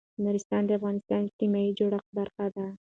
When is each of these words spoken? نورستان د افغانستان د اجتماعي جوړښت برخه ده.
نورستان 0.23 0.63
د 0.65 0.69
افغانستان 0.79 1.19
د 1.23 1.27
اجتماعي 1.29 1.71
جوړښت 1.79 2.09
برخه 2.19 2.45
ده. 2.55 2.65